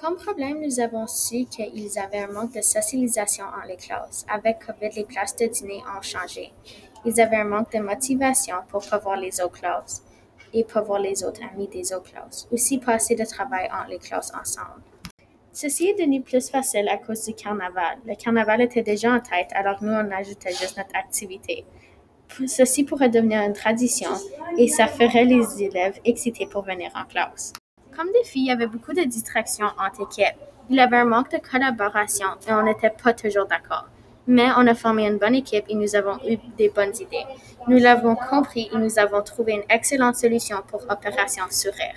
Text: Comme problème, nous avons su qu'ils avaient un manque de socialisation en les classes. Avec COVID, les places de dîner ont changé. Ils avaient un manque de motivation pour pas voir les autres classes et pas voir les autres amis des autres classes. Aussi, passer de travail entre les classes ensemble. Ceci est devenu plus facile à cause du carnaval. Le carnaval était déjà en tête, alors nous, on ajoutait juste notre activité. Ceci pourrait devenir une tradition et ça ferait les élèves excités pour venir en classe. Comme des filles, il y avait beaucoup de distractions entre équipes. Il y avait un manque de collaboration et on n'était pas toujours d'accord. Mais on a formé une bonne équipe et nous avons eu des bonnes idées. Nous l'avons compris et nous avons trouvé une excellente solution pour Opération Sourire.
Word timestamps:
Comme 0.00 0.16
problème, 0.16 0.62
nous 0.62 0.80
avons 0.80 1.06
su 1.06 1.44
qu'ils 1.44 1.98
avaient 1.98 2.20
un 2.20 2.32
manque 2.32 2.54
de 2.54 2.62
socialisation 2.62 3.44
en 3.44 3.66
les 3.66 3.76
classes. 3.76 4.24
Avec 4.30 4.64
COVID, 4.64 4.94
les 4.96 5.04
places 5.04 5.36
de 5.36 5.44
dîner 5.44 5.82
ont 5.94 6.00
changé. 6.00 6.54
Ils 7.04 7.20
avaient 7.20 7.36
un 7.36 7.44
manque 7.44 7.70
de 7.72 7.80
motivation 7.80 8.56
pour 8.68 8.82
pas 8.88 8.96
voir 8.96 9.16
les 9.16 9.42
autres 9.42 9.60
classes 9.60 10.02
et 10.54 10.64
pas 10.64 10.80
voir 10.80 11.00
les 11.00 11.22
autres 11.22 11.42
amis 11.52 11.68
des 11.68 11.92
autres 11.92 12.12
classes. 12.12 12.48
Aussi, 12.50 12.78
passer 12.78 13.14
de 13.14 13.26
travail 13.26 13.68
entre 13.70 13.90
les 13.90 13.98
classes 13.98 14.32
ensemble. 14.34 14.80
Ceci 15.52 15.88
est 15.88 15.98
devenu 15.98 16.22
plus 16.22 16.48
facile 16.48 16.88
à 16.88 16.96
cause 16.96 17.26
du 17.26 17.34
carnaval. 17.34 17.98
Le 18.06 18.14
carnaval 18.14 18.62
était 18.62 18.82
déjà 18.82 19.12
en 19.12 19.20
tête, 19.20 19.50
alors 19.52 19.82
nous, 19.82 19.92
on 19.92 20.10
ajoutait 20.12 20.52
juste 20.52 20.78
notre 20.78 20.96
activité. 20.96 21.66
Ceci 22.46 22.84
pourrait 22.84 23.10
devenir 23.10 23.42
une 23.42 23.52
tradition 23.52 24.10
et 24.56 24.68
ça 24.68 24.86
ferait 24.86 25.26
les 25.26 25.62
élèves 25.62 26.00
excités 26.06 26.46
pour 26.46 26.62
venir 26.62 26.90
en 26.94 27.04
classe. 27.04 27.52
Comme 28.00 28.12
des 28.12 28.24
filles, 28.24 28.44
il 28.44 28.48
y 28.48 28.50
avait 28.50 28.66
beaucoup 28.66 28.94
de 28.94 29.02
distractions 29.02 29.66
entre 29.78 30.04
équipes. 30.04 30.40
Il 30.70 30.76
y 30.76 30.80
avait 30.80 30.96
un 30.96 31.04
manque 31.04 31.32
de 31.32 31.36
collaboration 31.36 32.28
et 32.48 32.52
on 32.54 32.62
n'était 32.62 32.88
pas 32.88 33.12
toujours 33.12 33.44
d'accord. 33.44 33.88
Mais 34.26 34.46
on 34.56 34.66
a 34.68 34.74
formé 34.74 35.06
une 35.06 35.18
bonne 35.18 35.34
équipe 35.34 35.66
et 35.68 35.74
nous 35.74 35.94
avons 35.94 36.16
eu 36.26 36.38
des 36.56 36.70
bonnes 36.70 36.94
idées. 36.94 37.26
Nous 37.68 37.76
l'avons 37.76 38.16
compris 38.16 38.70
et 38.72 38.78
nous 38.78 38.98
avons 38.98 39.20
trouvé 39.20 39.52
une 39.52 39.64
excellente 39.68 40.16
solution 40.16 40.62
pour 40.66 40.82
Opération 40.88 41.44
Sourire. 41.50 41.96